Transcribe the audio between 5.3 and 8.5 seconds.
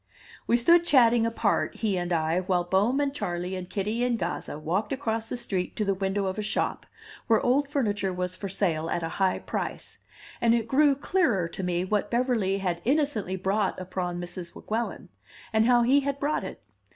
street to the window of a shop, where old furniture was for